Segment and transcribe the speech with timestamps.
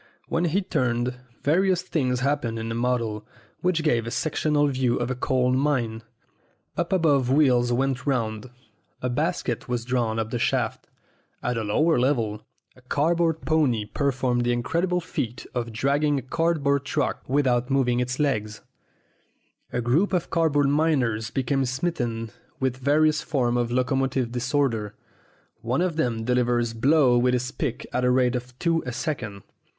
[0.29, 1.13] When he turned,
[1.43, 3.23] various things hap pened in the model,
[3.59, 6.01] which gave a sectional view of a coal mine.
[6.75, 8.49] Up above wheels went round.
[9.03, 10.87] A basket was drawn up the shaft.
[11.43, 12.41] At a lower level
[12.75, 16.97] a cardboard pony performed the incredible feat of dragging a card 26 STORIES WITHOUT TEARS
[16.97, 18.61] board truck without moving its legs.
[19.71, 24.95] A group of card board miners became smitten with various forms of locomotive disorder.
[25.61, 29.43] One of them delivered blows with his pick at the rate of two a second.